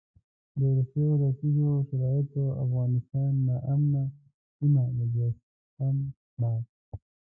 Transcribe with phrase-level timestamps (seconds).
[0.57, 4.03] د وروستیو لسیزو شرایطو افغانستان ناامنه
[4.55, 5.95] سیمه مجسم
[6.37, 6.53] کړی.